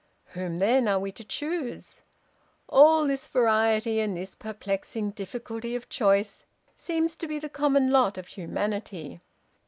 [0.33, 2.01] "Whom, then, are we to choose?
[2.67, 8.17] All this variety, and this perplexing difficulty of choice, seems to be the common lot
[8.17, 9.21] of humanity.